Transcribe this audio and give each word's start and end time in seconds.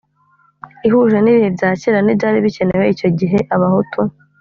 ihuje 0.85 1.17
n 1.21 1.27
ibihe 1.31 1.49
bya 1.55 1.69
kera 1.79 1.99
n 2.03 2.09
ibyari 2.13 2.37
bikenewe 2.45 2.85
icyo 2.93 3.09
gihe 3.19 3.39
abahutu 3.55 3.99